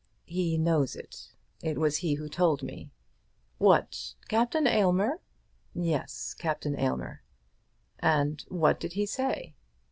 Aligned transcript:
"He 0.25 0.57
knows 0.57 0.95
it. 0.95 1.29
It 1.61 1.77
was 1.77 1.97
he 1.97 2.15
who 2.15 2.27
told 2.27 2.63
me." 2.63 2.89
"What! 3.59 4.15
Captain 4.27 4.65
Aylmer?" 4.65 5.19
"Yes; 5.75 6.33
Captain 6.33 6.75
Aylmer." 6.75 7.21
"And 7.99 8.43
what 8.47 8.79
did 8.79 8.93
he 8.93 9.05
say?" 9.05 9.53